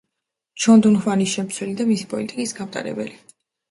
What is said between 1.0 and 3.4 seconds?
ჰვანის შემცვლელი და მისი პოლიტიკის გამტარებელი.